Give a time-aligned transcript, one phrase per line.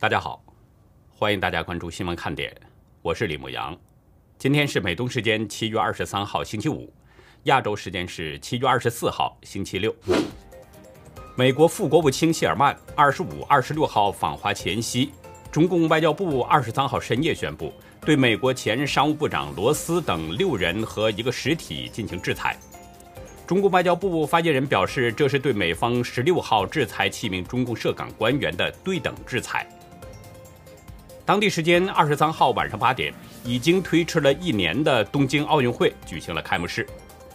[0.00, 0.42] 大家好，
[1.10, 2.50] 欢迎大家关注新闻看点，
[3.02, 3.76] 我是李牧阳。
[4.38, 6.90] 今天是美东时间七月二十三号星期五，
[7.42, 9.94] 亚洲时间是七月二十四号星期六。
[11.36, 15.12] 美国副国务卿谢尔曼二十五、二十六号访华前夕，
[15.52, 22.58] 中共外交部二十三号深夜宣布，对美国前商务部长罗斯等六人和一个实体进行制裁。
[23.46, 29.68] 中共外交部发言人表示，这是对美方十六号制裁七名中共涉港官员的对等制裁。
[31.30, 36.84] 当地时间二十三号晚上八点，已经推迟了一年的东京奥运会举行了开幕式，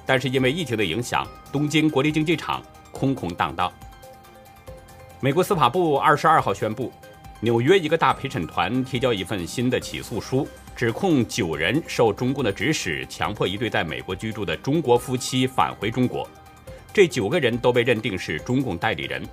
[0.05, 3.71] 但是因为疫情的影响，东京国立竞技场空空荡荡。
[5.21, 6.91] 美国司法部二十二号宣布，
[7.39, 16.27] 纽约一个大陪审团提交一份新的起诉书，指控九人受中共的指使，强迫一对在美国居住的中国夫妻返回中国。
[16.93, 19.25] 这九个人都被认定是中共代理人，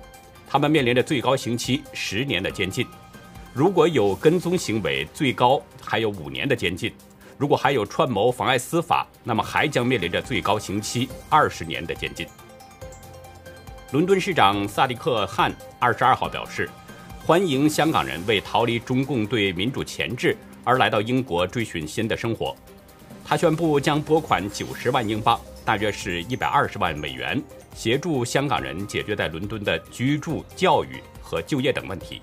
[0.47, 2.87] 他们面临着最高刑期十年的监禁。
[3.55, 6.89] 如果有跟踪行为，最高还有五年的监禁；
[7.37, 12.25] 如果还有串谋妨碍司法，那么还将面临着最高刑期二十年的监禁。
[13.91, 16.67] 伦敦市长萨迪克·汗二十二号表示，
[17.23, 22.55] 欢迎香港人为逃离中共对民主钳制而来到英国追寻新的生活。
[23.23, 27.39] 他宣布将拨款九十万英镑，大约是一百二十万美元，
[27.75, 32.19] 协助香港人解决在伦敦的居住、教育和就业等问题。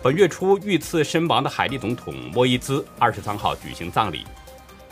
[0.00, 4.24] 本月初遇刺身亡的海地总统莫伊兹二十三号举行葬礼，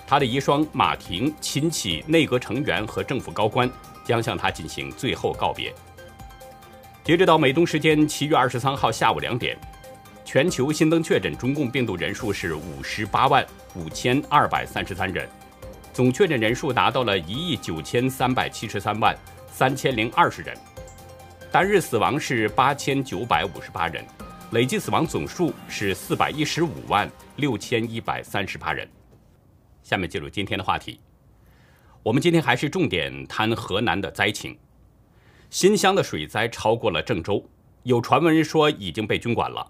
[0.04, 3.70] 他的遗孀马婷、亲戚、内阁成员和政府高官
[4.04, 5.72] 将向他进行最后告别。
[7.04, 9.56] 截止到美东时间七月二十三号下午两点，
[10.24, 15.28] 全球新增确诊中共病毒人数是五十八万五千二百三十三人，
[15.92, 19.16] 总确诊人数达到了一亿九千三百七十三万
[19.52, 20.56] 三千零二十人，
[21.52, 24.04] 单日死亡是八千九百五十八人。
[24.52, 28.88] 累计死亡总数是四百一十五万六千一百三十八人。
[29.82, 31.00] 下面进入今天的话题，
[32.02, 34.56] 我们今天还是重点谈河南的灾情。
[35.50, 37.44] 新乡的水灾超过了郑州，
[37.82, 39.66] 有传闻说已经被军管了。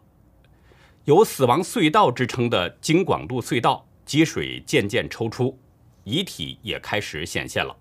[1.04, 5.58] 有“死亡隧道”之称的京广路隧道积水渐渐抽出，
[6.04, 7.74] 遗体也开始显现了。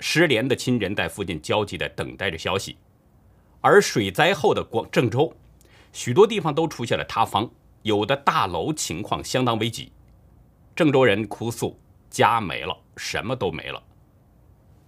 [0.00, 2.76] 失联的亲人在附近焦急地等待着消息。
[3.62, 5.34] 而水灾后的广郑州。
[5.92, 7.50] 许多地方都出现了塌方，
[7.82, 9.92] 有的大楼情况相当危急。
[10.74, 13.82] 郑州人哭诉家没了，什么都没了。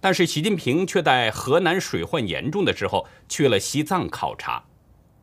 [0.01, 4.63] 但是习近平却在河南水患严重的时候去了西藏考察，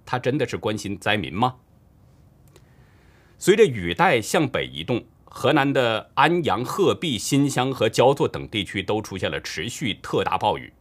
[0.07, 1.57] 他真的是关心灾民吗？
[3.39, 10.73] 随着雨带向北移动，河南的安阳、鹤壁、新乡和焦作等地区都出现了持续特大暴雨。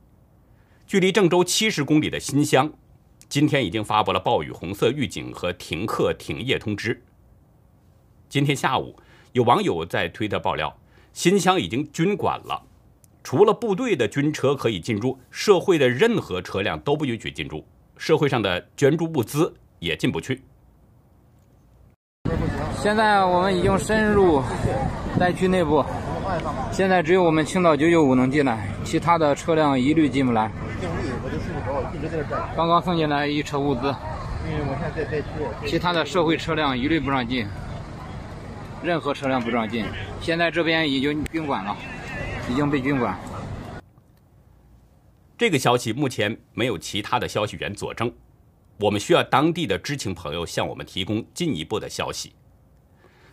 [0.85, 2.71] 距离郑州七十公里的新乡。
[3.31, 7.01] 今天已经发布了暴雨红色预警和停课停业通知。
[8.27, 8.93] 今天下午，
[9.31, 10.77] 有网友在推特爆料，
[11.13, 12.61] 新乡已经军管了，
[13.23, 17.65] 除了部队的军车可以进入，社会的任何车辆都不允许进入，
[17.95, 20.41] 社会上的捐助物资也进不去。
[22.75, 24.43] 现在我们已经深入
[25.17, 25.85] 灾区内部，
[26.69, 30.51] 现在只有我们青岛九九五能进来，其他的车辆一律进不来。
[32.55, 33.93] 刚刚送进来一车物资，
[35.65, 37.47] 其他的社会车辆一律不让进，
[38.81, 39.85] 任何车辆不让进。
[40.19, 41.77] 现在这边已经军管了，
[42.49, 43.17] 已经被军管。
[45.37, 48.11] 这个消息目前没有其他的消息源佐证，
[48.79, 52.33] 我们需要当地的知情朋友向我们提供进一步的消息。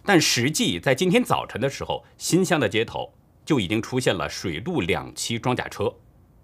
[0.04, 3.12] 但实际在今天早晨的时候，新乡的街头
[3.44, 5.94] 就已经出现了水陆两栖装甲车。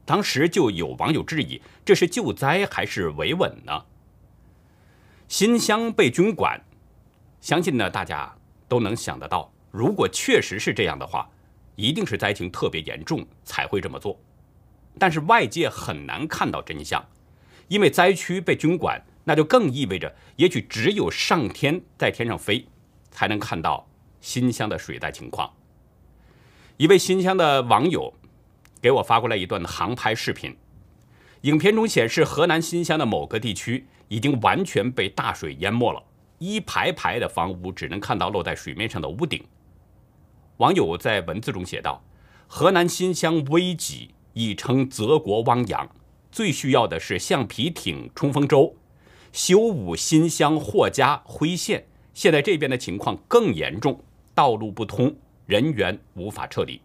[0.06, 3.84] 当时就有网友质疑，这是救灾还是维稳呢？
[5.28, 6.60] 新乡被军管，
[7.40, 8.36] 相信呢大家
[8.68, 11.26] 都能想得到，如果确实是这样的话，
[11.74, 14.20] 一定是灾情特别严重才会这么做。
[14.98, 17.02] 但是外界很难看到真相，
[17.68, 22.66] 因为灾区被军管，那就更意味着，也许只有上天在天上飞，
[23.10, 23.88] 才能看到
[24.20, 25.50] 新乡的水灾情况。
[26.76, 28.12] 一位新乡的网友。
[28.84, 30.54] 给我发过来一段航拍视频，
[31.40, 36.02] 影片中显示河南新乡的某个地区已经完全被大水淹没了，
[36.38, 39.42] 一排排的房屋只能看到露在水面上的屋顶。
[40.58, 42.04] 网友在文字中写道
[42.46, 45.88] ：“河南新乡危急，已成泽国汪洋，
[46.30, 48.76] 最需要的是橡皮艇、冲锋舟。
[49.32, 53.98] 修武新乡霍家辉县，现在这边的情况更严重，
[54.34, 55.16] 道路不通，
[55.46, 56.78] 人员无法撤离。”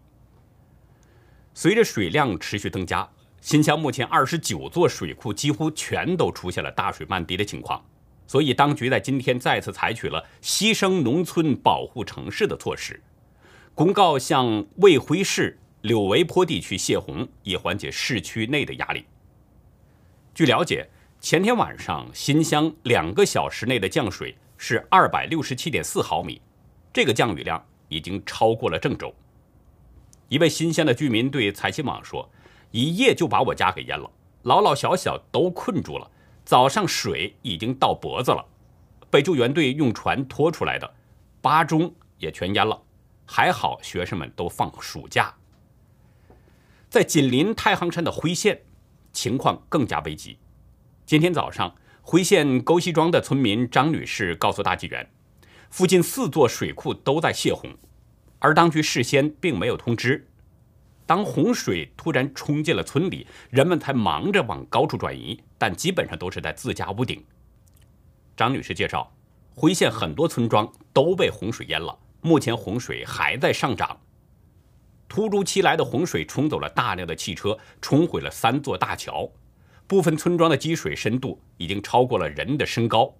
[1.52, 3.08] 随着水量持续增加，
[3.40, 7.84] 新乡目前二十九座水库几乎全都出现了大水漫堤的情况。
[8.26, 13.02] 所以当局在今天再次采取了牺牲农村保护城市的措施，
[13.74, 19.04] 公告向卫辉市柳围坡地区泄洪，以缓解市区内的压力。
[20.32, 20.88] 据了解，
[21.20, 26.40] 前天晚上新乡两个小时内的降水是二百六十七点四毫米，
[26.92, 29.12] 这个降雨量已经超过了郑州。
[30.30, 32.30] 一位新乡的居民对财新网说
[32.70, 34.08] ：“一夜就把我家给淹了，
[34.42, 36.08] 老老小小都困住了。
[36.44, 38.46] 早上水已经到脖子了，
[39.10, 40.94] 被救援队用船拖出来的，
[41.40, 42.80] 八中也全淹了。
[43.26, 45.34] 还好学生们都放暑假。”
[46.88, 48.62] 在紧邻太行山的辉县，
[49.12, 50.38] 情况更加危急。
[51.06, 55.10] 今天早上，辉县沟西庄的村民张女士告诉大纪元，
[55.70, 57.68] 附近四座水库都在泄洪。
[58.40, 60.26] 而当局事先并没有通知，
[61.06, 67.22] 当洪水突然冲进了村里，人们才忙着往高处转移，但基本上都是在自家屋顶。
[68.36, 69.12] 张女士介绍，
[69.54, 74.00] 辉县很多村庄都被洪水淹了，目前洪水还在上涨。
[75.06, 79.30] 突如其来的洪水冲走了大量的汽车，冲毁了三座大桥，
[79.86, 83.14] 部分村庄的积水深度已经超过了人的身高。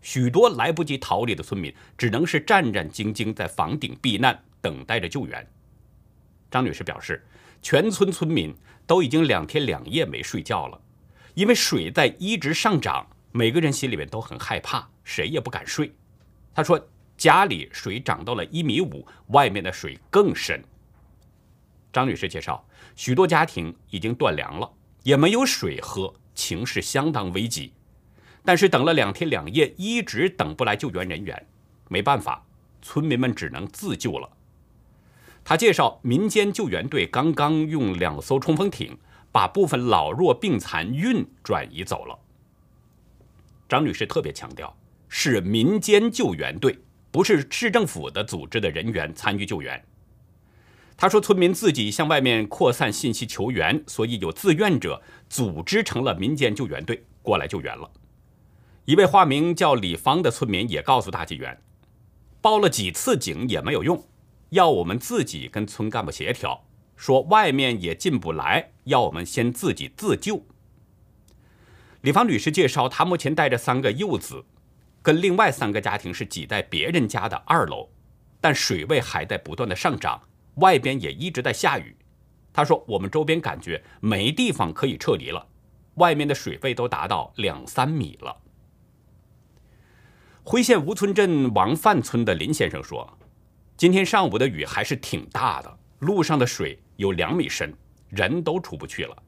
[0.00, 4.42] 许多来不及逃离的村民，只能是战战兢兢在房顶避难。
[4.64, 5.46] 等待着救援。
[6.50, 7.22] 张女士表示，
[7.60, 8.54] 全村村民
[8.86, 10.80] 都已经两天两夜没睡觉了，
[11.34, 15.92] 因为水在一直上涨，每个人心里面都很害怕，谁也不敢睡。
[16.54, 16.88] 她说，
[17.18, 20.64] 家里水涨到了一米五，外面的水更深。
[21.92, 22.66] 张女士介绍，
[22.96, 24.72] 许多家庭已经断粮了，
[25.02, 27.74] 也没有水喝，情势相当危急。
[28.44, 31.46] 但是等了两天两夜，一直等不来救援人员，
[31.88, 32.44] 没办法，
[32.82, 34.30] 村民们只能自救了。
[35.44, 38.96] 他介绍，民间救援队刚刚用两艘冲锋艇
[39.30, 42.18] 把部分老弱病残运转移走了。
[43.68, 44.74] 张女士特别强调，
[45.08, 46.78] 是民间救援队，
[47.10, 49.84] 不是市政府的组织的人员参与救援。
[50.96, 57.90] 她说，村民自己向外面扩散信息求援，所以有自愿者组织成了民间救援队过来救援了。
[58.86, 61.60] 一位化名叫李芳的村民也告诉大纪元，
[62.40, 64.02] 报了几次警也没有用。
[64.54, 66.64] 要我们自己跟村干部协调，
[66.94, 70.46] 说外面也进不来，要我们先自己自救。
[72.02, 74.44] 李芳女士介绍，她目前带着三个幼子，
[75.02, 77.88] 跟另外三个家庭是挤在别人家的二楼，
[78.40, 80.22] 但水位还在不断的上涨，
[80.56, 81.96] 外边也一直在下雨。
[82.52, 85.48] 她说，我们周边感觉没地方可以撤离了，
[85.94, 88.36] 外面的水位都达到两三米了。
[90.44, 93.18] 辉县吴村镇王范村的林先生说。
[93.76, 97.74] 今天上午的雨还是挺大的，路上的水有两米深，
[98.08, 99.22] 人都出不去了。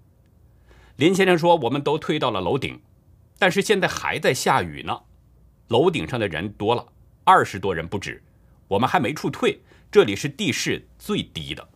[0.96, 2.81] 林先生说：“我们都退到了楼顶，
[3.40, 4.96] 但是现在还在下雨呢。
[5.69, 6.87] 楼顶上的人多了，
[7.25, 8.22] 二十多人不止，
[8.69, 9.60] 我们还没处退。
[9.90, 11.69] 这里是地势最低的。”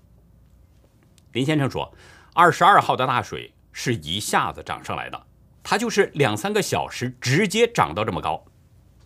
[1.32, 1.92] 林先生说
[2.34, 5.20] ：“二十二号的大水是一下子涨上来的，
[5.64, 8.44] 它就是两三个小时直接涨到这么高，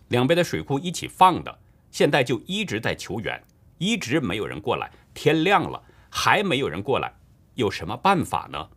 [0.09, 1.59] 两边的水库一起放的，
[1.89, 3.43] 现在就一直在求援。”
[3.77, 7.13] 一直没有人过来，天亮了还没有人过来，
[7.55, 8.69] 有什么办法呢？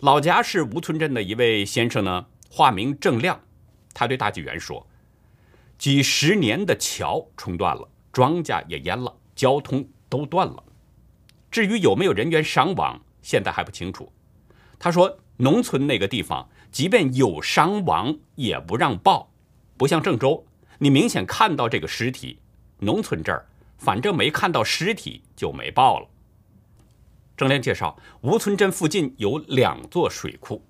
[0.00, 3.40] 老家是吴村镇的一位先生呢，化名郑亮，
[3.92, 4.86] 他对大纪元说
[5.76, 10.64] ：“几十年的桥冲断了，庄稼也淹了，交通都断了。
[11.50, 14.12] 至于有没有人员伤亡，现在还不清楚。”
[14.78, 19.30] 他说：“农村那个地方，即便有伤亡也不让报，
[19.76, 20.46] 不像郑州，
[20.78, 22.38] 你明显看到这个尸体。”
[22.80, 23.46] 农村这儿，
[23.78, 26.08] 反正没看到尸体就没报了。
[27.36, 30.62] 郑亮介绍，吴村镇附近有两座水库，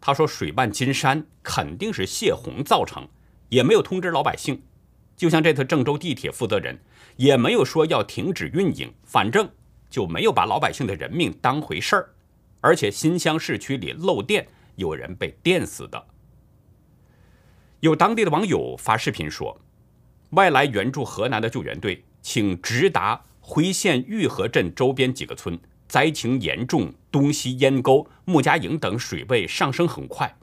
[0.00, 3.06] 他说水漫金山，肯定是泄洪造成，
[3.48, 4.60] 也没有通知老百姓。
[5.16, 6.78] 就像这次郑州地铁负责人，
[7.16, 9.48] 也没有说要停止运营，反正
[9.88, 12.10] 就没有把老百姓的人命当回事儿。
[12.60, 16.06] 而且新乡市区里漏电，有人被电死的。
[17.80, 19.60] 有当地的网友发视频说。
[20.30, 25.58] 外来援助河南的救援队，请直达辉县玉河镇周边几个村，
[25.88, 30.36] 灾情严重，东西烟沟、穆家营等水位上升很快，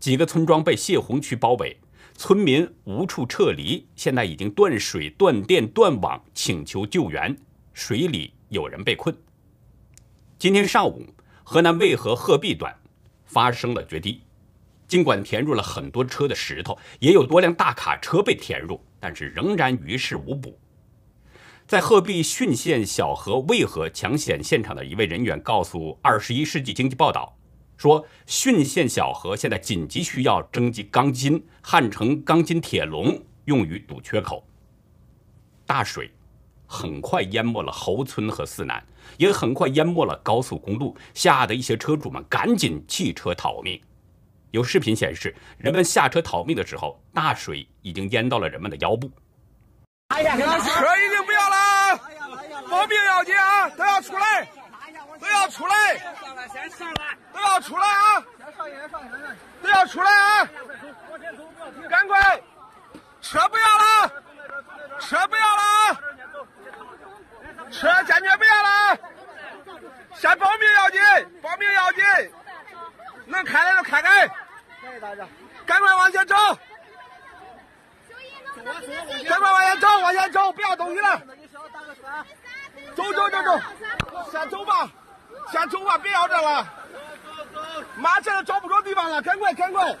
[0.00, 1.78] 几个村庄被泄洪区包围，
[2.14, 7.36] 村民无处撤离，现在已经断水、断电、断网，请求救援，
[7.74, 9.14] 水里有人被困。
[10.38, 11.06] 今天上午，
[11.44, 12.74] 河南渭河鹤壁段
[13.26, 14.22] 发生了决堤。
[14.88, 20.58] 尽管填入了很多车的石头，也有多辆大卡车被填入，但是仍然于事无补。
[21.66, 27.36] 在鹤壁浚县小河渭河抢险现场的一位人员告诉《二十一世纪经济报道》，
[27.82, 34.46] 说浚县小河现在紧急需要征集钢筋，焊成钢筋铁笼，用于堵缺口。
[35.66, 36.08] 大水
[36.64, 38.80] 很快淹没了侯村和四南，
[39.16, 43.80] 也很快淹没了高速公路，吓得一些车主们赶紧弃车逃命。
[44.52, 49.10] 有视频显示，人们下车逃命的时候，大水已经淹到了人们的腰部。
[50.08, 52.00] 车已经不要了，
[52.70, 53.68] 保命要紧啊！
[53.70, 54.48] 都要出来，
[55.20, 55.98] 都要出来，
[57.32, 58.24] 都要出来啊！
[59.62, 60.48] 都要出来啊！
[61.90, 62.40] 赶快，
[63.20, 64.12] 车不要了，
[65.00, 66.00] 车不要了，
[67.70, 68.98] 车坚决不要了！
[70.14, 71.00] 先保命要紧，
[71.42, 72.02] 保命要紧，
[73.26, 74.28] 能开的就开开，
[75.66, 76.34] 赶快往前走。
[79.28, 81.22] 赶快往前走，往前走，不要东西了。
[82.94, 83.60] 走走走走，
[84.30, 84.90] 先走吧，
[85.52, 86.72] 先走吧，别要这了。
[87.96, 89.96] 马现在找不着地方了，赶快赶快。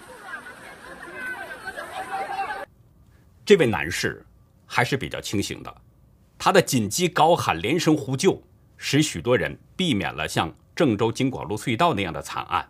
[3.44, 4.24] 这位男士
[4.66, 5.74] 还是比较清醒的，
[6.38, 8.42] 他的紧急高喊、连声呼救，
[8.76, 12.68] 使许多人避免了像郑州京广路隧道那样的惨案。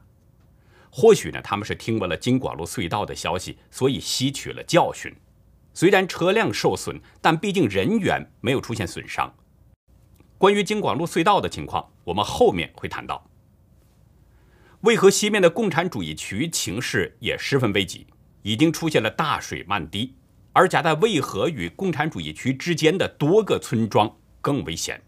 [0.99, 5.15] 或许呢，他们是听闻了京广路隧道的消息，所以吸取了教训。
[5.75, 9.31] 虽然车辆受损，但毕竟人员没有出现损伤。
[10.39, 13.29] 关于京广路隧道的情况，我们后面会谈到。
[14.85, 18.07] 渭河西面的共产主义区情势也十分危急，
[18.41, 20.15] 已经出现了大水漫堤，
[20.55, 25.03] 而夹在渭河与共产主义区之间的多个村庄更危险。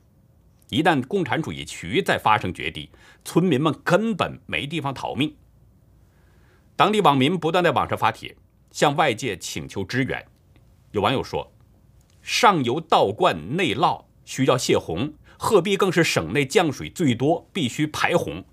[0.69, 2.91] 一旦共产主义区再发生决堤，
[3.25, 5.35] 村民们根本没地方逃命。
[6.79, 8.37] 当地网民不断在网上发帖，
[8.71, 10.25] 向外界请求支援。
[10.93, 11.53] 有网友说，
[12.23, 18.45] 上游倒灌内涝需要泄洪，鹤壁更是省内降水最多，必须排洪。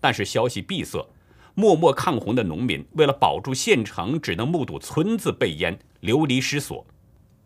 [0.00, 1.06] 但是消息闭塞，
[1.54, 6.86] 默默抗洪的农民为了保住县城，只能目睹村子被淹，流离失所。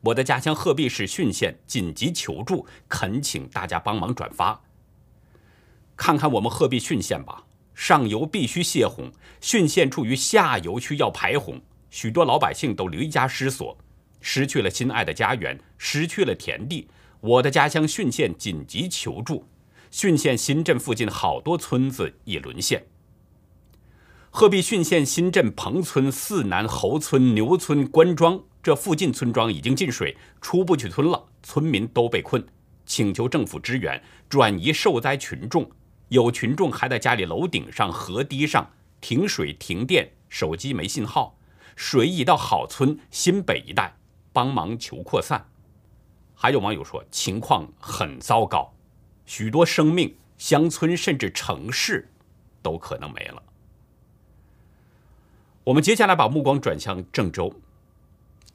[0.02, 4.60] 我的家乡鹤壁市浚县紧急求助，恳请大家帮忙转发。
[5.96, 7.42] 看看我们鹤壁浚县吧，
[7.78, 9.08] 上游必须泄洪，
[9.40, 13.78] 浚县处于下游区要排洪，许多老百姓都离家失所。
[14.20, 16.88] 失去了心爱的家园，失去了田地，
[17.20, 19.46] 我的家乡浚县紧急求助。
[19.92, 22.84] 浚县新镇附近好多村子已沦陷。
[24.30, 32.44] 鹤壁浚县新镇彭村、四南侯村、牛村、关庄这附近村庄已经进水，出不去村了，村民都被困，
[32.84, 35.70] 请求政府支援，转移受灾群众。
[36.08, 41.38] 有群众还在家里楼顶上、河堤上停水停电，手机没信号，
[41.76, 43.94] 水已到好村新北一带。
[44.30, 45.48] 帮忙求扩散，
[46.36, 48.72] 还有网友说情况很糟糕，
[49.26, 52.08] 许多生命、乡村甚至城市
[52.62, 53.42] 都可能没了。
[55.64, 57.52] 我们接下来把目光转向郑州，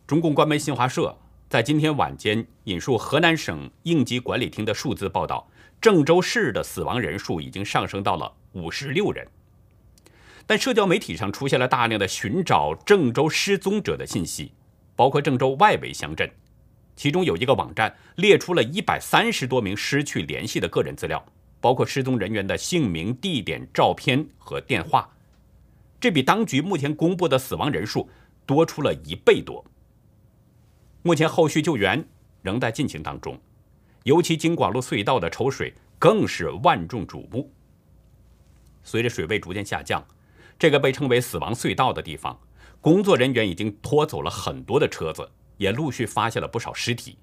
[0.08, 1.18] 中共官媒新华社
[1.50, 5.50] 在今天晚间引述河南省应急管理厅的数字报道，
[5.84, 9.28] 郑州市的死亡人数已经上升到了五十六人。
[10.48, 14.54] 但社交媒体上出现了大量的寻找郑州失踪者的信息。
[14.96, 16.32] 包括郑州外围乡镇，
[16.96, 21.26] 其中有一个网站列出了一百三十多名失去联系的个人资料，
[21.60, 25.10] 包括失踪人员的姓名、地点、照片和电话，
[26.00, 28.08] 这比当局目前公布的死亡人数
[28.46, 29.66] 多出了一倍多。
[31.02, 32.08] 目前后续救援
[32.42, 33.38] 仍在进行当中，
[34.04, 37.52] 尤其京广路隧道的抽水更是万众瞩目。
[38.84, 40.06] 随着水位逐渐下降，
[40.60, 42.38] 这个被称为“死亡隧道”的地方。
[42.82, 47.18] 工作人员已经拖走了很多的车子，也陆续发现了不少尸体。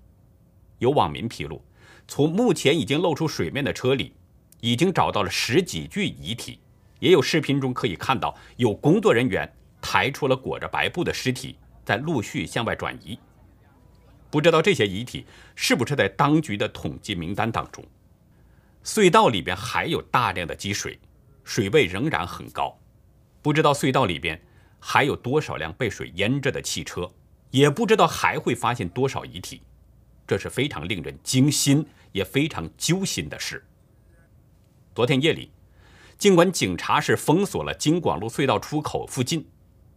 [0.79, 1.63] 有网民披露，
[2.09, 4.15] 从目前已经露出水面的车里，
[4.61, 6.61] 已经找到了十几具遗体。
[6.99, 9.51] 也有视频中可以看到，有工作人员
[9.83, 13.19] 抬出了裹着白布的尸体，在陆续向外转移。
[14.31, 17.85] 不知道这些遗体是不是在当局的统计名单当中？
[18.85, 20.99] 隧道里边还有大量的积水，
[21.45, 22.79] 水位仍然很高。
[23.43, 24.41] 不知道隧道里边。
[24.83, 27.07] 还有多少辆被水淹着的汽车，
[27.51, 29.61] 也不知道还会发现多少遗体，
[30.27, 33.63] 这是非常令人惊心也非常揪心的事。
[34.95, 35.51] 昨天夜里，
[36.17, 39.47] 尽管警察是封锁了京广路隧道出口附近，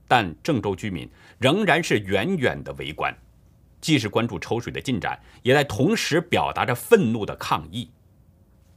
[0.06, 1.10] 但郑州居民
[1.40, 3.18] 仍然是远远的围观，
[3.84, 7.92] 既是关注抽水的进展，也在同时表达着愤怒的抗议。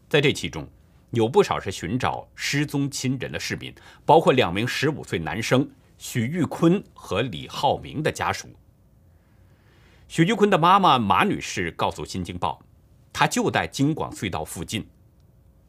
[0.09, 0.69] 在这其中，
[1.13, 3.73] 有不少是寻找失踪亲人的市民，
[4.05, 5.71] 包括两名十五岁男生。
[5.97, 8.49] 许玉坤和李浩明的家属。
[10.09, 12.61] 许玉坤的妈妈马女士告诉《新京报》，
[13.13, 14.87] 她就在京广隧道附近。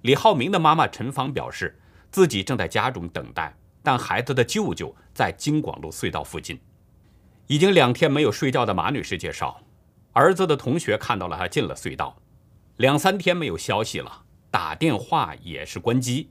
[0.02, 1.80] 李浩明的妈妈陈芳表示，
[2.12, 6.60] 自己正在家中等待，但孩子的舅舅在京广路隧道附近。
[7.48, 9.62] 已经两天没有睡觉的马女士介绍，
[10.12, 12.18] 儿子的同学看到了他进了隧道，
[12.76, 16.30] 两三天没有消息了，打电话也是关机。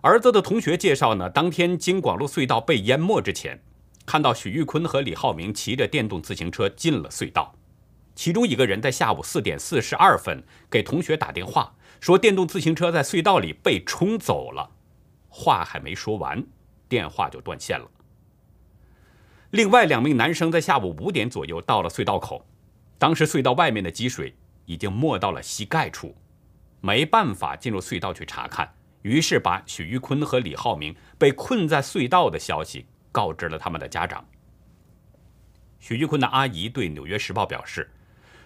[0.00, 3.60] 儿子的同学介绍呢，当天京广路隧道被淹没之前，
[4.06, 7.52] 看到许玉坤和李浩明骑着电动自行车进了隧道。
[8.14, 10.40] 其中一个人在下午四点四十二分
[10.70, 14.70] 给同学打电话，说电动自行车在隧道里被冲走了。
[15.28, 16.40] 话还没说完，
[16.88, 17.90] 电话就断线了。
[19.54, 22.44] 另外两名男生在下午五点左右到了隧道口，
[22.98, 24.34] 当时隧道外面的积水
[24.66, 26.12] 已经没到了膝盖处，
[26.80, 28.68] 没办法进入隧道去查看，
[29.02, 34.26] 于是把许玉坤和李浩明被困在隧道的消息告知了他们的家长。
[35.78, 37.88] 许玉坤的阿姨对《纽约时报》表示。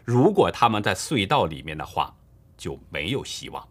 [0.04, 2.14] 如果他们在隧道里面的话，
[2.56, 3.68] 就没有希望。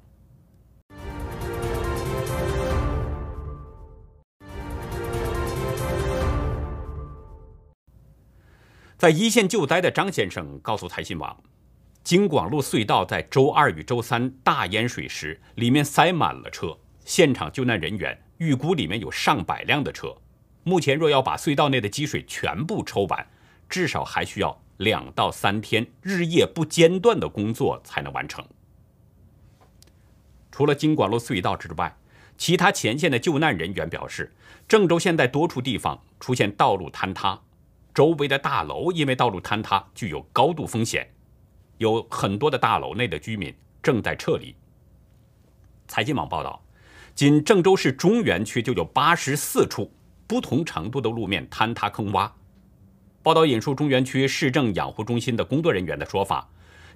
[8.97, 11.37] 在一线救灾的张先生告诉财新网，
[12.03, 16.75] 京广路隧道在周二与周三大淹水时，里面塞满了车，
[17.05, 20.15] 现场救难人员预估里面有上百辆的车。
[20.63, 23.27] 目前若要把隧道内的积水全部抽完，
[23.69, 24.59] 至少还需要。
[24.77, 28.45] 两到三天日夜不间断的工作才能完成。
[30.51, 31.97] 除了京广路隧道之外，
[32.37, 34.31] 其他前线的救难人员表示，
[34.67, 37.41] 郑州现在多处地方出现道路坍塌，
[37.97, 41.09] 周围的大楼因为道路坍塌具有高度风险，
[41.79, 43.51] 有很多的大楼内的居民
[43.81, 44.55] 正在撤离。
[45.87, 46.63] 财经网报道，
[47.15, 49.91] 仅郑州市中原区就有八十四处
[50.27, 52.29] 不同程度的路面坍塌坑洼。
[53.23, 56.47] 报道引述中原区市政养护中心的工作人员的说法，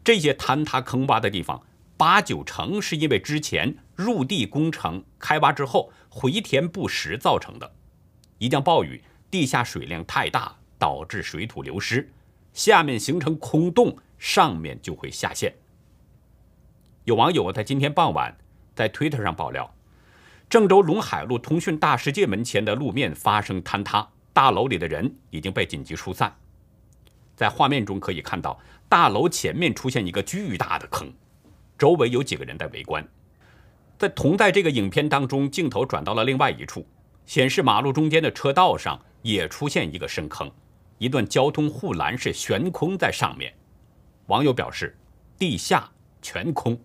[0.03, 1.59] 这些坍塌坑洼的地方，
[1.97, 7.73] 八九成是因为之前入地工程开挖之后回填不实造成的。
[8.37, 12.09] 一降暴雨，地下水量太大，导致水土流失，
[12.53, 15.53] 下面形成空洞，上面就会下陷。
[17.03, 18.35] 有网友在今天傍晚
[18.73, 19.71] 在推特上爆料，
[20.49, 24.09] 郑州陇海路通讯大世界门前的路面发生坍塌。
[24.33, 26.35] 大楼里的人已经被紧急疏散，
[27.35, 31.13] 在画面中可以看到，大楼前面出现一个巨大的坑，
[31.77, 33.07] 周围有几个人在围观。
[33.99, 36.87] 在同在这个影片当中，镜头转到了另外一处，
[37.27, 40.49] 显示马路中间的车道上也出现一个深坑，
[41.01, 43.51] 一段交通护栏是悬空在上面。
[44.27, 44.95] 网友表示，
[45.35, 45.89] 地下
[46.21, 46.79] 全空。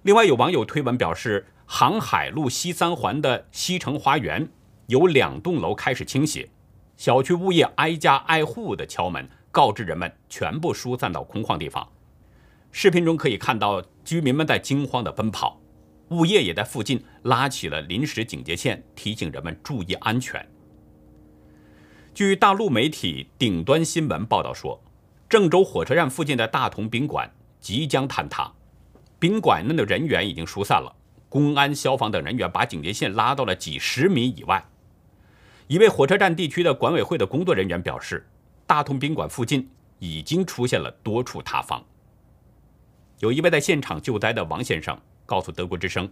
[0.00, 4.48] 另外有网友推文表示，航海路西三环的西城花园。
[4.86, 6.48] 有两栋楼开始倾斜，
[6.96, 11.86] 小区物业挨家挨户的敲门，告知人们全部疏散到空旷地方。
[12.72, 15.60] 视频中可以看到居民们在惊慌的奔跑，
[16.08, 20.48] 物业也在附近拉起了临时警戒线，提醒人们注意安全。
[22.14, 24.80] 据大陆媒体顶端新闻报道说，
[25.28, 28.52] 郑州火车站附近的大同宾馆即将坍塌，
[29.18, 30.94] 宾馆内的人员已经疏散了，
[31.28, 34.64] 公安、消防等人员把警戒线拉到了几十米以外。
[35.66, 38.24] 一位火车站地区的管委会的工作人员表示，
[38.64, 41.84] 大同宾馆附近已经出现了多处塌方。
[43.18, 44.96] 有一位在现场救灾的王先生
[45.26, 46.08] 告诉德国之声，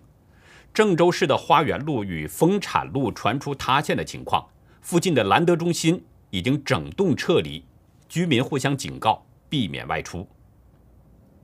[0.74, 4.44] 郑州市的花园路与丰产路传出塌陷的情况，
[4.82, 7.64] 附近的兰德中心已经整栋撤离，
[8.08, 10.28] 居民互相警告，避免外出。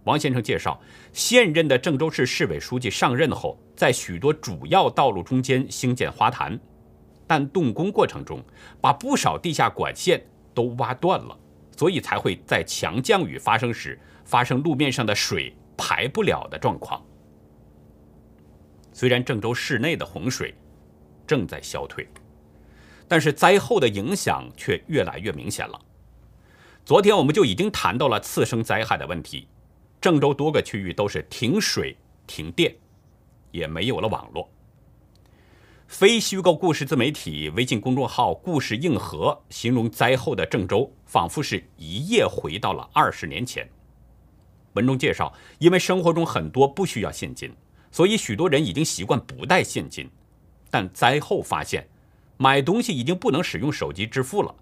[0.04, 0.80] 王先生介绍，
[1.12, 6.58] 现任的郑州市市委书记上任后，在许多主要道路中间兴建花坛。
[7.28, 8.42] 但动工过程中，
[8.80, 10.20] 把不少地下管线
[10.52, 11.38] 都挖断了，
[11.76, 17.00] 所以才会在强降雨发生时发生路面上的水排不了的状况。
[18.92, 20.54] 虽然郑州市内的洪水
[21.24, 22.08] 正在消退，
[23.08, 25.80] 但是灾后的影响却越来越明显了。
[26.84, 29.48] 昨天我们就已经谈到了次生灾害的问题，
[30.00, 32.74] 郑州多个区域都是停水、停电，
[33.50, 34.48] 也没有了网络。
[35.86, 43.66] 非虚构故事自媒体微信公众号“故事硬核”形容灾后的郑州，仿佛是一夜回到了二十年前。
[44.74, 47.50] 文中介绍，因为生活中很多不需要现金，
[47.90, 50.08] 所以许多人已经习惯不带现金。
[50.70, 51.88] 但灾后发现，
[52.38, 54.54] 买东西已经不能使用手机支付了，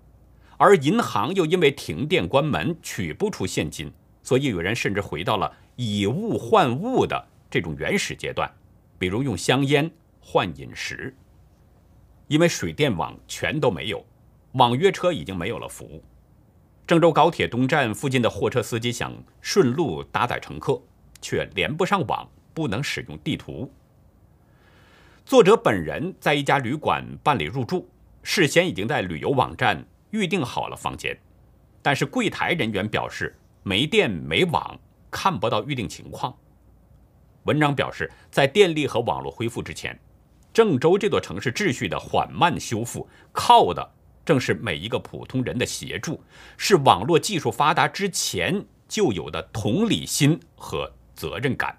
[0.57, 3.93] 而银行又因为停电关门取不出现金，
[4.25, 8.51] 所以有人甚至回到了以物换物的这种原始阶段，
[8.99, 9.89] 比如用香烟。
[10.29, 11.15] 换饮食，
[12.27, 14.05] 因为水电网全都没有，
[14.55, 16.03] 网约车已经没有了服务。
[16.85, 20.83] 郑州高铁东站附近的货车司机想顺路搭载乘客，
[21.23, 23.71] 却连不上网，不能使用地图。
[25.27, 27.85] 作者本人在一家旅馆办理入住，
[28.23, 31.19] 事先已经在旅游网站预订好了房间，
[31.83, 34.79] 但是柜台人员表示没电没网，
[35.11, 36.33] 看不到预订情况。
[37.43, 39.99] 文章表示，在电力和网络恢复之前，
[40.53, 46.23] 郑州这座城市秩序的缓慢修复，靠的正是每一个普通人的协助，
[46.57, 51.77] 是网络技术发达之前就有的同理心和责任感。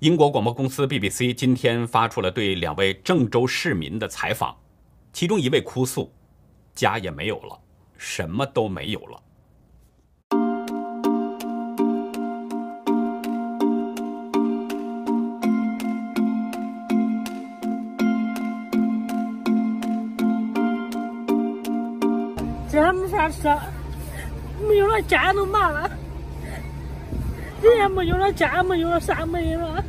[0.00, 4.56] 英国广播公司 BBC 今天发出了对两位郑州市民的采访，
[5.12, 6.10] 其中一位哭诉
[6.74, 7.60] ：“家也没有了，
[7.98, 9.20] 什么都没有了。”
[22.72, 23.54] 这还没法吃，
[24.66, 25.90] 没有了家都麻了，
[27.60, 29.84] 人也没有了，家没有了，啥没有了，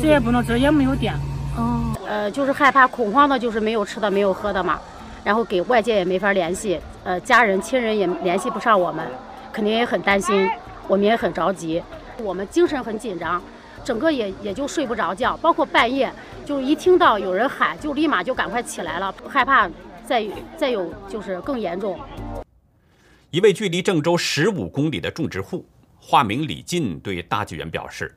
[0.00, 1.14] 谁也不能吃，也没有电。
[1.56, 4.80] 哦，呃，就是害怕恐慌的，就是没有吃的，没有喝的嘛，
[5.24, 9.06] 然后给外界也没法联系，呃，家人亲人也联系不上我们，
[9.52, 10.48] 肯定也很担心，
[10.86, 11.82] 我们也很着急，
[12.22, 13.42] 我们精神很紧张，
[13.84, 16.12] 整个也也就睡不着觉，包括半夜，
[16.44, 19.68] 就一听到有人喊，就立马就赶快起来了，害怕。
[20.06, 20.24] 再
[20.56, 21.98] 再有就是更严重。
[23.30, 25.66] 一位距离郑州十五公里的种植户，
[25.98, 28.14] 化名李进，对大纪元表示，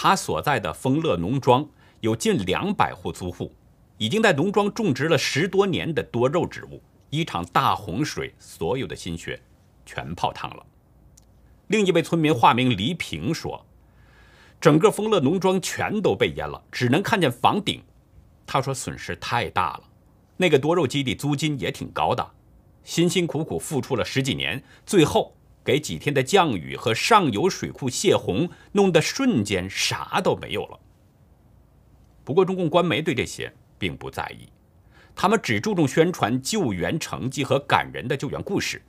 [0.00, 1.68] 他所在的丰乐农庄
[2.02, 3.52] 有近两百户租户，
[3.96, 6.80] 已经在农庄种植了十多年的多肉植物，
[7.10, 9.42] 一场大洪水，所有的心血
[9.84, 10.64] 全泡汤了。
[11.66, 13.66] 另一位村民化名黎平说，
[14.60, 17.82] 整个丰乐农庄全都被淹了，只能看见房顶。
[18.46, 19.82] 他说损失太大了。
[20.36, 22.24] 那个多肉基地租金也挺高的，
[22.84, 25.34] 辛辛苦苦付出了十几年，最后
[25.68, 30.80] 给几天的降雨和上游水库泄洪，弄得瞬间啥都没有了。
[32.24, 34.48] 不过中共官媒对这些并不在意，
[35.14, 38.80] 他们只注重宣传救援成绩和感人的救援故事，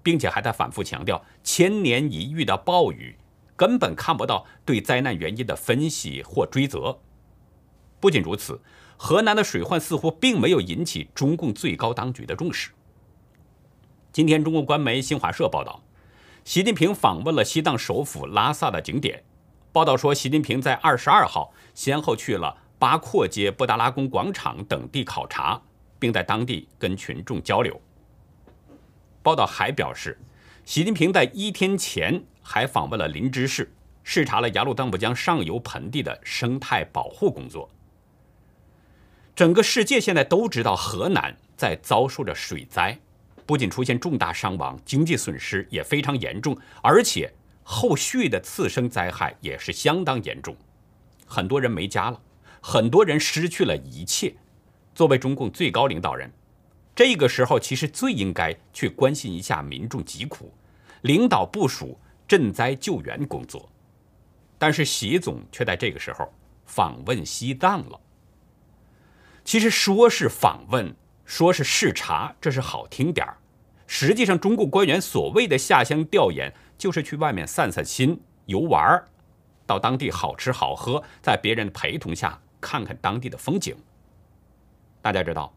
[0.00, 3.16] 并且还在反复强调千年一遇的暴雨，
[3.56, 7.00] 根本看不到对灾难原因的分析或追责。
[7.98, 8.60] 不仅如此。
[8.96, 12.70] 河南的水患似乎并没有引起中共最高当局的重视。
[14.12, 15.82] 今天，中国官媒新华社报道，
[16.48, 19.22] 习近平访问了西藏首府拉萨的景点。
[19.70, 25.60] 报道说，习近平在二十二号先后去了八廓街、布达拉宫广场等地考察，
[25.98, 27.78] 并在当地跟群众交流。
[29.22, 30.18] 报道还表示，
[30.64, 33.70] 习近平在一天前还访问了林芝市，
[34.02, 37.68] 视察了雅鲁藏布江上游盆地的生态保护工作。
[39.36, 42.98] 整个世界现在都知道，河南在遭受着水灾，
[43.48, 47.32] 不仅出现重大伤亡，经济损失也非常严重，而且
[47.62, 50.54] 后续的次生灾害也是相当严重，
[51.24, 52.20] 很多人没家了，
[52.60, 54.34] 很多人失去了一切。
[54.94, 56.30] 作为中共最高领导人，
[56.94, 60.52] 这个时候其实最应该去关心一下民众疾苦，
[61.00, 63.66] 领导部署赈灾救援工作。
[64.58, 66.30] 但是习总却在这个时候
[66.66, 67.98] 访问西藏了。
[69.42, 70.94] 其实说是访问，
[71.28, 73.36] 说是视察，这是好听点儿。
[73.86, 79.06] 实际上，中共官员所谓的下乡调研，就是去外面散散心、游玩儿，
[79.66, 83.76] 到当地好吃好喝，在别人陪同下看看当地的风景。
[85.02, 85.52] 大家知道，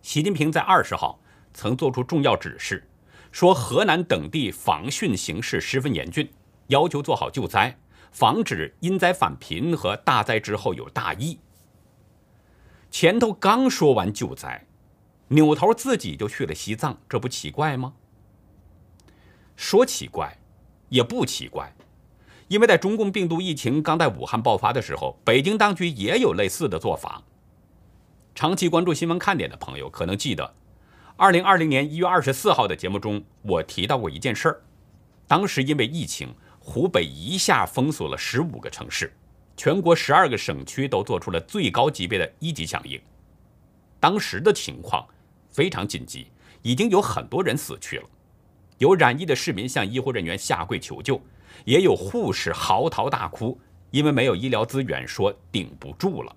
[0.00, 1.18] 习近平在二十号
[1.52, 2.88] 曾做出重要指示，
[3.32, 6.32] 说河南等地防汛形势十分严峻，
[6.68, 7.76] 要求做好救灾，
[8.12, 11.40] 防止因灾返贫和大灾之后有大疫。
[12.90, 14.64] 前头刚说完救灾，
[15.28, 17.92] 扭头自己就去了西藏，这不奇怪吗？
[19.56, 20.38] 说奇怪，
[20.88, 21.74] 也不奇怪，
[22.48, 27.22] 因为在中共病毒疫情刚在武汉爆发的时候，北京当局也有类似的做法。
[28.34, 30.54] 长期关注新闻看点的朋友可能记得，
[31.16, 34.62] 二零二零年一月二十四号的节目中，我提到过一件事儿，
[35.26, 39.12] 当时因为疫情，湖北一下封锁了十五个城市。
[39.56, 43.00] 全国十二个省区都做出了最高级别的一级响应，
[43.98, 45.04] 当时的情况
[45.58, 46.28] 非常紧急，
[46.62, 48.08] 已经有很多人死去了，
[48.78, 51.20] 有染疫的市民向医护人员下跪求救，
[51.64, 53.58] 也有护士嚎啕大哭，
[53.90, 56.36] 因为没有医疗资源，说顶不住了。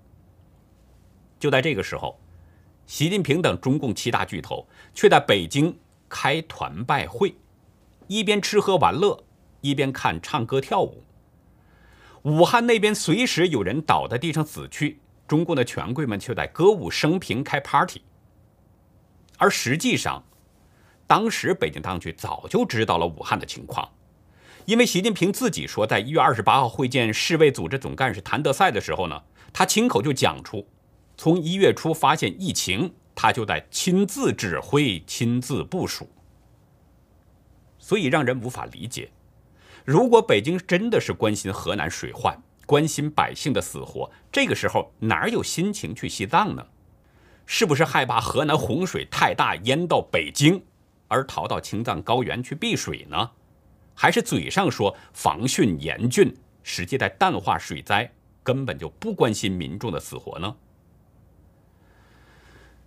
[1.39, 2.19] 就在这个时候，
[2.87, 5.77] 习近平等中共七大巨头却在北京
[6.09, 7.35] 开团拜会，
[8.07, 9.23] 一边吃喝玩乐，
[9.61, 11.03] 一边看唱歌跳舞。
[12.23, 18.01] 武汉那边随时有人倒在地上死去，中共的权贵们却在歌舞升平、开 party。
[19.41, 20.23] 而实际上，
[21.07, 23.89] 当时北京当局早就知道了武汉的情况，
[24.65, 30.67] 因为习近平自己说，在一月二十八号会见世卫组织总干事谭德赛的时候呢，他亲口就讲出，
[31.17, 36.07] 从一月初发现疫情，他就在亲自指挥、亲自部署，
[37.79, 39.09] 所以让人无法理解。
[39.83, 46.63] 如果北京真的是关心河南水患，关心百姓的死活，这个时候哪有心情去西藏呢？
[47.53, 50.63] 是不是害怕河南洪水太大淹到北京，
[51.09, 53.31] 而逃到青藏高原去避水呢？
[53.93, 56.33] 还是嘴上说防汛严峻，
[56.63, 58.09] 实际在淡化水灾，
[58.41, 60.55] 根本就不关心民众的死活呢？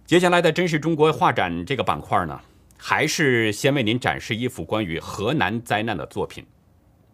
[0.07, 2.41] 接下来的真实中国画展这个板块呢，
[2.79, 6.43] 还是先为您展示一幅关于河南灾难的作品。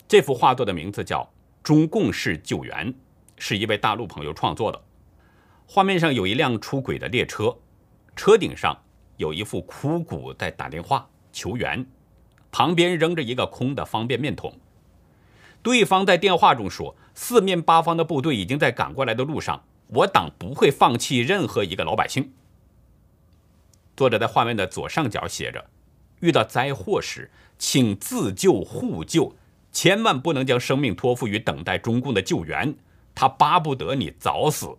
[0.07, 1.23] 这幅画作的名字叫
[1.65, 2.93] 《中共式救援》，
[3.39, 4.81] 是一位大陆朋友创作的。
[5.73, 7.57] 画面上有一辆出轨的列车，
[8.17, 8.77] 车顶上
[9.19, 11.87] 有一副枯骨在打电话求援，
[12.51, 14.53] 旁边扔着一个空的方便面桶。
[15.63, 22.33] 对方在电话中说：“四面八方的部队已经在赶过来的路上，我党不会放弃任何一个老百姓。”
[23.97, 25.65] 作者在画面的左上角写着
[26.19, 27.31] ：“遇到灾祸时，
[27.61, 29.37] 请自救互救。”
[29.71, 32.75] 千万不能将生命托付于等待中共的救援，
[33.15, 34.77] 他巴不得你早死。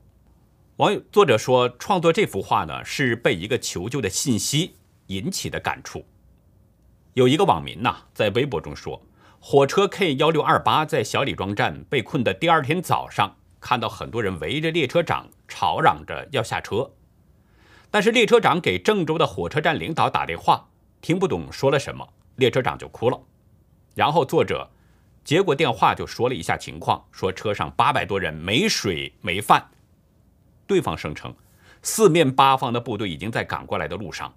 [0.81, 6.03] 网友作者说，创作这幅画呢，是被一个求救的信息引起的感触。
[7.13, 8.99] 有一个网民呐，在微博中说，
[9.39, 16.89] 火车 K 幺六二八在小李庄站被困的第二天早上，看到很多人围着列车长吵嚷着要下车，
[17.91, 20.67] 但是列车长给郑州的火车站领导打电话，
[20.99, 23.21] 听不懂说了什么，列车长就哭了。
[23.93, 24.67] 然后作者。
[25.23, 29.63] 接过电话就说了一下情况，说车上八百多人没水没饭。
[30.71, 31.35] 对方声称，
[31.81, 34.33] 四面八方的部队已经在赶过来的路上。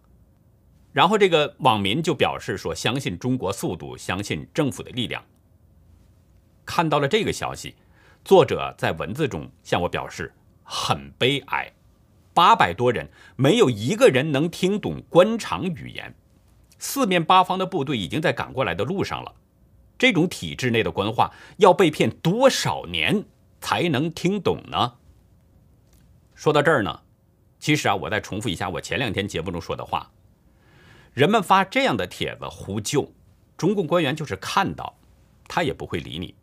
[0.92, 5.22] 然后这个网民就表示说，相信中国速度，相信政府的力量。
[6.64, 7.76] 看到了这个消息，
[8.24, 11.72] 作者在文字中向我表示很悲哀，
[12.32, 16.12] 八百多人没有一个人能听懂官场语言，
[16.80, 19.32] 四面八方的部队已经在赶过来的路上了。
[19.96, 23.24] 这种体制内的官话要被骗多少年
[23.60, 24.94] 才能听懂呢？
[26.34, 27.00] 说到这儿呢，
[27.58, 30.10] 其实啊，我再重复一下我前两天节目中说的话：
[31.12, 33.12] 人们发这样的帖子呼救，
[33.56, 34.98] 中共官员就是看到，
[35.48, 36.34] 他也不会理你。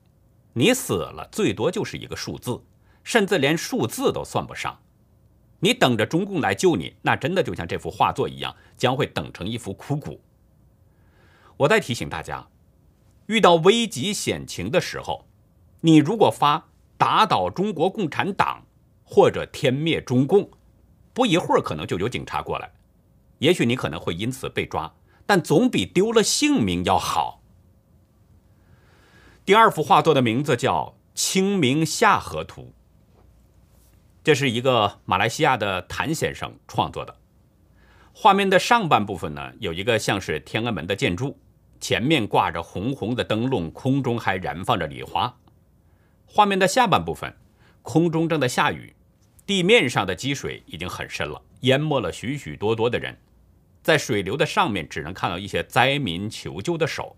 [0.53, 2.61] 你死了，最多就是一个数字，
[3.03, 4.79] 甚至连数字都算不上。
[5.59, 10.19] 你等着中共来救你，那真的就像这幅画作一样，将会等成一幅枯骨。
[11.57, 12.47] 我再提醒大家。
[13.27, 15.25] 遇到危急险情的时候，
[15.81, 18.65] 你如果发“打倒中国共产党”
[19.13, 20.49] 或者“天灭中共”，
[21.13, 22.71] 不一会儿可能就有警察过来，
[23.39, 24.89] 也许你可能会因此被抓，
[25.25, 27.41] 但总比丢了性命要好。
[29.43, 32.61] 第二幅画作的名字叫《清明下河图》，
[34.23, 37.13] 这是一个马来西亚的谭先生创作的。
[38.13, 41.37] 画面的上半部分呢，有一个像是天安门的建筑。
[41.81, 45.35] 前面挂着红红的灯笼，空中还燃放着礼花。
[46.27, 47.35] 画面的下半部分，
[47.81, 48.95] 空中正在下雨，
[49.51, 53.13] 地面上的积水已经很深了，淹没了许许多多的人。
[53.83, 57.17] 在水流的上面，只能看到一些灾民求救的手。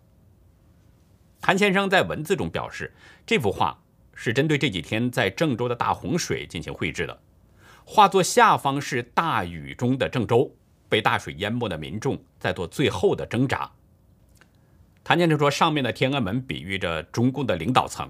[1.39, 2.91] 谭先生在文字中表示，
[3.23, 3.79] 这幅画
[4.15, 7.15] 是针对这几天在郑州的大洪水进行绘制的。
[7.85, 10.51] 画作下方是大雨中的郑州，
[10.89, 13.71] 被大水淹没的民众在做最后的挣扎。
[15.03, 18.09] 谭先生说：“上面的天安门比喻着中共的领导层，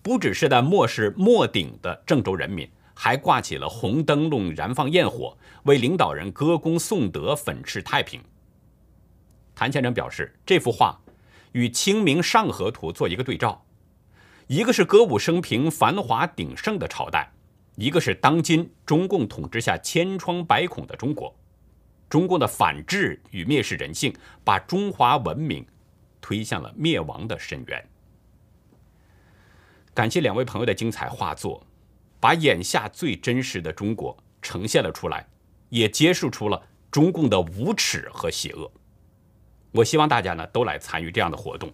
[0.00, 8.20] 不只是在漠视末顶的郑州人民，还挂起了红灯笼，燃放焰火，为领导人歌功颂德，粉饰太平。”
[9.54, 11.00] 谭先生表示，这幅画
[11.52, 13.64] 与《清明上河图》做一个对照，
[14.48, 17.30] 一个是歌舞升平、繁华鼎盛的朝代，
[17.76, 21.32] 一个是当今中共统治下千疮百孔的中国。
[22.08, 25.64] 中共的反智与蔑视人性，把中华文明。
[26.20, 27.88] 推向了灭亡的深渊。
[29.94, 31.64] 感谢两位朋友的精彩画作，
[32.20, 35.26] 把眼下最真实的中国呈现了出来，
[35.68, 38.70] 也揭示出了中共的无耻和邪恶。
[39.72, 41.72] 我希望大家呢都来参与这样的活动，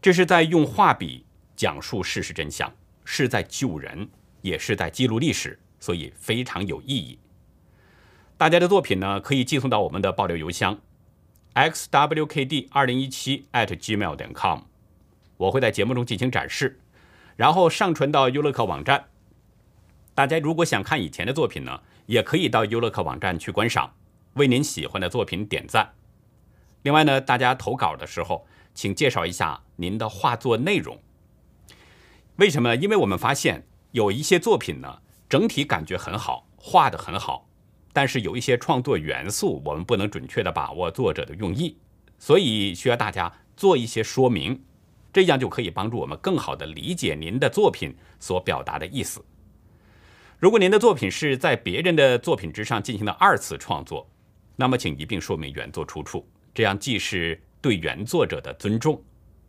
[0.00, 2.72] 这是在用画笔讲述事实真相，
[3.04, 4.08] 是在救人，
[4.40, 7.18] 也是在记录历史，所以非常有意义。
[8.38, 10.78] 大家的作品呢可以寄送到我们的爆料邮箱。
[11.54, 14.60] xwkd 二零一七 at gmail 点 com，
[15.36, 16.80] 我会在节目中进行展示，
[17.36, 19.04] 然后上传到优乐客网站。
[20.14, 23.94] 大家如果想看以前的作品呢，也可以到优乐客网站去观赏，
[24.34, 25.94] 为您喜欢的作品点赞。
[26.82, 30.98] 另外呢，大家投稿的时候，请介绍一下您的画作内容。
[32.36, 32.76] 为什么？
[32.76, 34.98] 因为我们发现有一些作品呢，
[35.28, 37.48] 整体感觉很好，画的很好，
[37.92, 41.78] 但是有一些创作元素我们不能准确的把握作者的用意，
[42.18, 44.62] 所以需要大家做一些说明，
[45.10, 49.24] 这样就可以帮助我们更好的理解您的作品所表达的意思。
[50.42, 54.10] 如果您的作品是在别人的作品之上进行的二次创作，
[54.56, 59.00] 那么请一并说明原作出处，这样既是对原作者的尊重，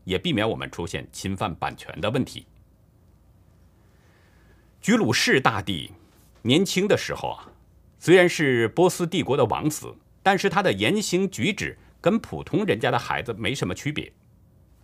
[0.04, 2.46] 也避免我们出现侵犯版权的问题。
[4.82, 5.92] 居鲁士大帝
[6.44, 7.50] 年轻的时候啊，
[7.98, 14.14] 虽然是波斯帝国的王子，但是他的言行举止跟普通人家的孩子没什么区别。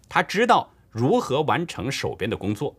[0.09, 2.75] 他知道如何完成手边的工作，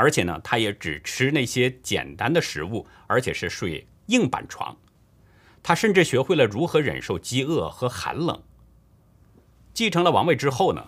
[0.00, 4.74] 而且呢，他也只吃那些简单的食物，而且是睡硬板床。
[5.62, 8.42] 他甚至学会了如何忍受饥饿和寒冷。
[9.74, 10.82] 继承了王位之后呢，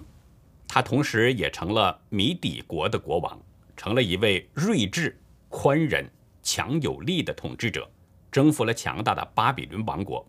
[0.66, 3.38] 他同时也成了米底国的国王，
[3.77, 5.20] 成了一位睿智、
[5.51, 6.11] 宽仁、
[6.42, 7.90] 强有力的统治者，
[8.31, 10.27] 征服了强大的巴比伦王国。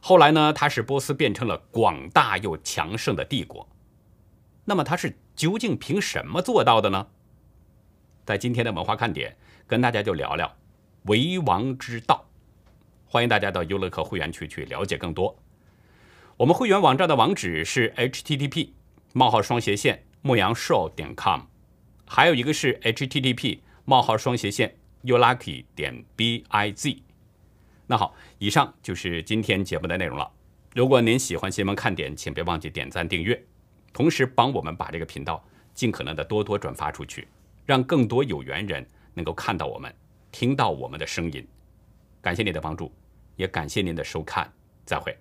[0.00, 3.68] 后来呢，他使波斯变成了广大又强盛的帝国。
[4.64, 7.06] 那么他是究竟凭什么做到的呢？
[8.30, 10.56] 在今天的文化看点，跟大家就聊聊
[11.06, 12.24] 为王之道。
[13.04, 15.36] 欢迎大家到优乐客会员区去了解更多。
[16.36, 18.68] 我们会员网站的网址是 http:
[19.12, 21.40] 冒号双斜线牧羊 show 点 com，
[22.06, 26.98] 还有一个是 http: 冒号双斜线 youlucky 点 biz。
[27.88, 30.30] 那好，以上就是今天节目的内容了。
[30.72, 33.44] 如果您喜欢新闻看点，请别忘记点赞订阅，
[33.92, 37.26] 同时帮我们把这个频道尽可能的多多转发出去，
[37.70, 39.94] 让更多有缘人能够看到我们，
[40.32, 41.46] 听到我们的声音。
[42.20, 42.92] 感谢您的帮助。
[43.36, 44.52] 也感谢您的收看，
[44.84, 45.16] 再会。